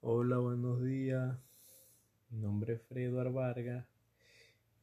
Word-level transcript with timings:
Hola, 0.00 0.38
buenos 0.38 0.80
días. 0.80 1.36
Mi 2.30 2.38
nombre 2.38 2.74
es 2.74 2.82
Fredo 2.82 3.32
Vargas 3.32 3.84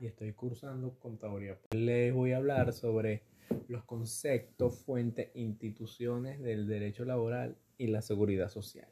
y 0.00 0.06
estoy 0.06 0.32
cursando 0.32 0.98
contaduría. 0.98 1.58
Les 1.72 2.14
voy 2.14 2.32
a 2.32 2.38
hablar 2.38 2.72
sobre 2.72 3.22
los 3.68 3.84
conceptos, 3.84 4.78
fuentes, 4.78 5.28
instituciones 5.34 6.40
del 6.40 6.66
derecho 6.66 7.04
laboral 7.04 7.58
y 7.76 7.88
la 7.88 8.00
seguridad 8.00 8.48
social. 8.48 8.88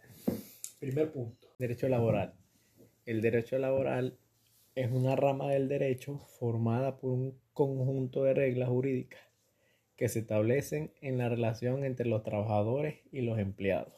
Primer 0.78 1.10
punto, 1.10 1.48
derecho 1.58 1.88
laboral. 1.88 2.34
El 3.06 3.22
derecho 3.22 3.58
laboral 3.58 4.18
es 4.74 4.92
una 4.92 5.16
rama 5.16 5.50
del 5.50 5.68
derecho 5.68 6.18
formada 6.38 6.98
por 6.98 7.12
un 7.12 7.40
conjunto 7.54 8.24
de 8.24 8.34
reglas 8.34 8.68
jurídicas 8.68 9.22
que 9.96 10.10
se 10.10 10.18
establecen 10.18 10.92
en 11.00 11.16
la 11.16 11.30
relación 11.30 11.82
entre 11.82 12.06
los 12.06 12.22
trabajadores 12.22 12.98
y 13.10 13.22
los 13.22 13.38
empleados. 13.38 13.94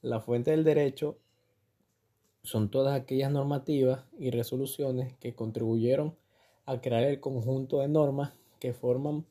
La 0.00 0.20
fuente 0.20 0.52
del 0.52 0.64
derecho 0.64 1.18
son 2.48 2.70
todas 2.70 2.98
aquellas 2.98 3.30
normativas 3.30 4.06
y 4.18 4.30
resoluciones 4.30 5.12
que 5.18 5.34
contribuyeron 5.34 6.16
a 6.64 6.80
crear 6.80 7.02
el 7.02 7.20
conjunto 7.20 7.80
de 7.80 7.88
normas 7.88 8.32
que 8.58 8.72
forman 8.72 9.26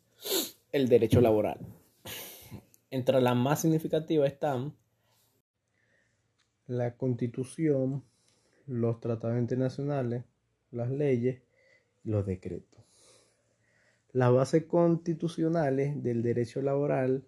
el 0.72 0.88
derecho 0.88 1.20
laboral. 1.20 1.58
Entre 2.92 3.20
las 3.20 3.36
más 3.36 3.62
significativas 3.62 4.32
están 4.32 4.76
la 6.68 6.96
constitución, 6.96 8.04
los 8.68 9.00
tratados 9.00 9.40
internacionales, 9.40 10.24
las 10.70 10.92
leyes 10.92 11.42
y 12.04 12.10
los 12.12 12.24
decretos. 12.24 12.84
Las 14.12 14.32
bases 14.32 14.66
constitucionales 14.66 16.04
del 16.04 16.22
derecho 16.22 16.62
laboral 16.62 17.24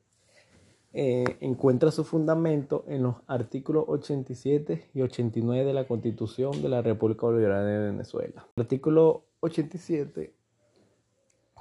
eh, 0.91 1.37
encuentra 1.41 1.91
su 1.91 2.03
fundamento 2.03 2.83
en 2.87 3.03
los 3.03 3.17
artículos 3.27 3.85
87 3.87 4.89
y 4.95 5.01
89 5.01 5.63
de 5.63 5.73
la 5.73 5.87
Constitución 5.87 6.63
de 6.63 6.69
la 6.69 6.81
República 6.81 7.27
Bolivariana 7.27 7.65
de 7.65 7.91
Venezuela. 7.91 8.47
El 8.55 8.61
artículo 8.63 9.25
87 9.41 10.33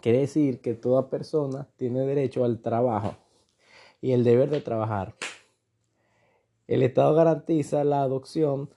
quiere 0.00 0.20
decir 0.20 0.60
que 0.62 0.72
toda 0.72 1.10
persona 1.10 1.68
tiene 1.76 2.06
derecho 2.06 2.44
al 2.44 2.60
trabajo 2.60 3.16
y 4.00 4.12
el 4.12 4.24
deber 4.24 4.48
de 4.48 4.62
trabajar. 4.62 5.14
El 6.66 6.82
Estado 6.82 7.14
garantiza 7.14 7.84
la 7.84 8.02
adopción 8.02 8.70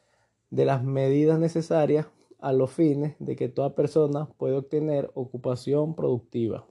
de 0.49 0.65
las 0.65 0.83
medidas 0.83 1.39
necesarias 1.39 2.07
a 2.39 2.51
los 2.51 2.71
fines 2.71 3.15
de 3.19 3.37
que 3.37 3.47
toda 3.47 3.73
persona 3.73 4.27
pueda 4.37 4.57
obtener 4.57 5.11
ocupación 5.13 5.95
productiva 5.95 6.65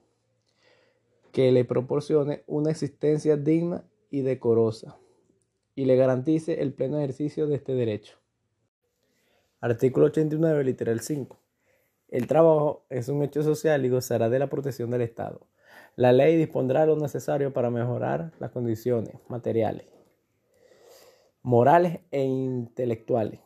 que 1.33 1.53
le 1.53 1.65
proporcione 1.65 2.43
una 2.47 2.71
existencia 2.71 3.37
digna 3.37 3.85
y 4.11 4.23
decorosa 4.23 4.99
y 5.75 5.85
le 5.85 5.97
garantice 5.97 6.61
el 6.63 6.73
pleno 6.73 6.99
ejercicio 6.99 7.47
de 7.47 7.57
este 7.57 7.75
derecho. 7.75 8.19
Artículo 9.61 10.07
89, 10.07 10.65
literal 10.65 11.01
5. 11.01 11.39
El 12.09 12.27
trabajo 12.27 12.85
es 12.91 13.09
un 13.09 13.23
hecho 13.23 13.43
social 13.43 13.85
y 13.85 13.89
gozará 13.89 14.29
de 14.29 14.39
la 14.39 14.49
protección 14.49 14.91
del 14.91 15.03
Estado. 15.03 15.47
La 15.97 16.13
ley 16.13 16.37
dispondrá 16.37 16.87
lo 16.87 16.97
necesario 16.97 17.53
para 17.53 17.71
mejorar 17.71 18.33
las 18.41 18.51
condiciones 18.51 19.15
materiales, 19.29 19.87
morales 21.43 22.01
e 22.11 22.25
intelectuales 22.25 23.41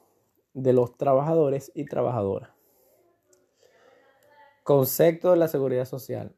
de 0.54 0.72
los 0.72 0.96
trabajadores 0.96 1.72
y 1.74 1.84
trabajadoras. 1.84 2.50
Concepto 4.62 5.32
de 5.32 5.36
la 5.36 5.48
seguridad 5.48 5.84
social. 5.84 6.34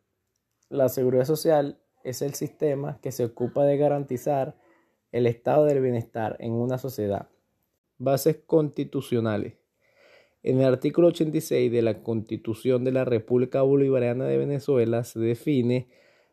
La 0.69 0.89
seguridad 0.89 1.25
social 1.25 1.79
es 2.03 2.23
el 2.23 2.35
sistema 2.35 2.99
que 3.01 3.13
se 3.13 3.25
ocupa 3.25 3.65
de 3.65 3.77
garantizar 3.77 4.59
el 5.13 5.27
estado 5.29 5.65
del 5.65 5.81
bienestar 5.81 6.37
en 6.41 6.55
una 6.55 6.77
sociedad. 6.79 7.29
Bases 7.99 8.39
constitucionales. 8.47 9.55
En 10.43 10.59
el 10.61 10.67
artículo 10.67 11.09
86 11.09 11.71
de 11.71 11.83
la 11.83 12.03
Constitución 12.03 12.83
de 12.83 12.91
la 12.91 13.05
República 13.05 13.63
Bolivariana 13.63 14.27
de 14.27 14.39
Venezuela 14.39 15.05
se 15.05 15.21
define 15.21 15.89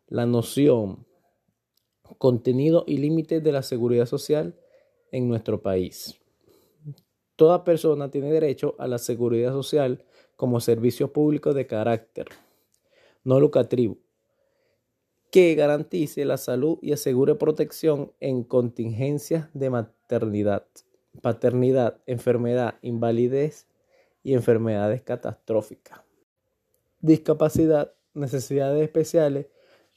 la 0.07 0.25
noción, 0.25 1.05
contenido 2.17 2.85
y 2.87 2.97
límites 2.97 3.43
de 3.43 3.51
la 3.51 3.61
seguridad 3.61 4.07
social 4.07 4.55
en 5.11 5.27
nuestro 5.27 5.61
país. 5.61 6.19
Toda 7.35 7.63
persona 7.63 8.09
tiene 8.09 8.31
derecho 8.31 8.75
a 8.79 8.87
la 8.87 8.97
seguridad 8.97 9.51
social 9.51 10.05
como 10.35 10.59
servicio 10.59 11.13
público 11.13 11.53
de 11.53 11.67
carácter 11.67 12.27
no 13.23 13.39
lucrativo 13.39 13.97
que 15.33 15.55
garantice 15.55 16.25
la 16.25 16.37
salud 16.37 16.77
y 16.83 16.93
asegure 16.93 17.33
protección 17.33 18.11
en 18.19 18.43
contingencias 18.43 19.49
de 19.55 19.71
maternidad, 19.71 20.67
paternidad, 21.23 21.97
enfermedad, 22.05 22.75
invalidez 22.83 23.65
y 24.21 24.35
enfermedades 24.35 25.01
catastróficas, 25.01 26.01
discapacidad, 26.99 27.93
necesidades 28.13 28.83
especiales, 28.83 29.47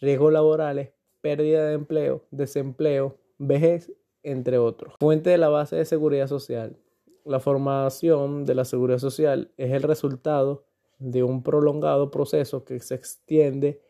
riesgos 0.01 0.33
laborales, 0.33 0.93
pérdida 1.21 1.67
de 1.67 1.75
empleo, 1.75 2.25
desempleo, 2.31 3.19
vejez, 3.37 3.93
entre 4.23 4.57
otros. 4.57 4.95
Fuente 4.99 5.29
de 5.29 5.37
la 5.37 5.51
base 5.51 5.77
de 5.77 5.85
seguridad 5.85 6.29
social. 6.29 6.79
La 7.27 7.41
formación 7.41 8.47
de 8.47 8.55
la 8.55 8.65
seguridad 8.65 9.01
social 9.01 9.53
es 9.59 9.71
el 9.73 9.83
resultado 9.83 10.65
de 10.99 11.23
un 11.25 11.43
prolongado 11.43 12.11
proceso 12.11 12.65
que 12.65 12.81
se 12.81 12.95
extiende 12.95 13.83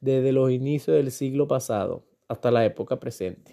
desde 0.00 0.32
los 0.32 0.50
inicios 0.50 0.96
del 0.96 1.10
siglo 1.10 1.46
pasado 1.48 2.04
hasta 2.28 2.50
la 2.50 2.64
época 2.64 2.98
presente. 3.00 3.48